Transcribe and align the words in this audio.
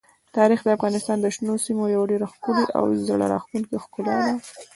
تاریخ 0.37 0.59
د 0.63 0.69
افغانستان 0.77 1.17
د 1.21 1.25
شنو 1.35 1.53
سیمو 1.65 1.83
یوه 1.95 2.05
ډېره 2.11 2.25
ښکلې 2.33 2.65
او 2.77 2.83
زړه 3.07 3.25
راښکونکې 3.31 3.77
ښکلا 3.85 4.15
ده. 4.25 4.33